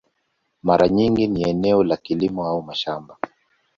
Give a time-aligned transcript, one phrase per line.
[0.63, 3.17] Mara nyingi ni eneo la kilimo au mashamba.